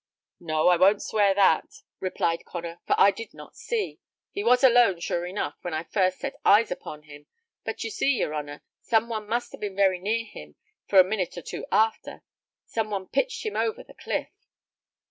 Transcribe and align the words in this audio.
"No, 0.39 0.69
I 0.69 0.77
won't 0.77 1.03
swear 1.03 1.35
that," 1.35 1.83
replied 1.99 2.43
Connor, 2.43 2.79
"for 2.87 2.95
I 2.97 3.11
did 3.11 3.35
not 3.35 3.55
see. 3.55 3.99
He 4.31 4.43
was 4.43 4.63
alone, 4.63 4.99
sure 4.99 5.27
enough, 5.27 5.59
when 5.61 5.75
I 5.75 5.83
first 5.83 6.17
set 6.17 6.33
eyes 6.43 6.71
upon 6.71 7.03
him; 7.03 7.27
but 7.63 7.83
you 7.83 7.91
see, 7.91 8.15
your 8.17 8.33
honour, 8.33 8.63
some 8.81 9.09
one 9.09 9.27
must 9.27 9.51
have 9.51 9.61
been 9.61 9.75
very 9.75 9.99
near 9.99 10.25
him, 10.25 10.55
for 10.87 10.97
a 10.99 11.03
minute 11.03 11.37
or 11.37 11.43
two 11.43 11.67
arter, 11.71 12.23
some 12.65 12.89
one 12.89 13.09
pitched 13.09 13.45
him 13.45 13.55
over 13.55 13.83
the 13.83 13.93
cliff." 13.93 14.31